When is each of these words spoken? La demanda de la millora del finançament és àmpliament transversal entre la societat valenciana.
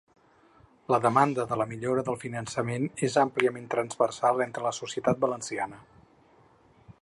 La 0.93 0.97
demanda 1.01 1.43
de 1.51 1.59
la 1.61 1.67
millora 1.73 2.03
del 2.07 2.17
finançament 2.23 2.87
és 3.09 3.19
àmpliament 3.25 3.69
transversal 3.75 4.43
entre 4.47 4.67
la 4.69 4.73
societat 4.79 5.23
valenciana. 5.29 5.85